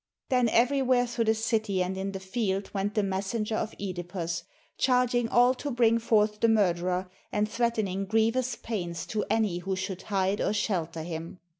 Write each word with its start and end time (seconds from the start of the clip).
Then 0.29 0.49
everywhere 0.49 1.05
through 1.05 1.25
the 1.25 1.35
city 1.35 1.83
and 1.83 1.95
in 1.95 2.11
the 2.11 2.19
field 2.19 2.73
went 2.73 2.95
the 2.95 3.03
messenger 3.03 3.53
of 3.55 3.75
(Edipus, 3.79 4.41
charging 4.79 5.29
all 5.29 5.53
to 5.53 5.69
bring 5.69 5.99
forth 5.99 6.39
the 6.39 6.49
murderer, 6.49 7.07
and 7.31 7.47
threatening 7.47 8.05
grievous 8.07 8.55
pains 8.55 9.05
to 9.05 9.23
any 9.29 9.59
who 9.59 9.75
should 9.75 10.01
hide 10.01 10.41
or 10.41 10.53
shelter 10.53 11.03
him. 11.03 11.37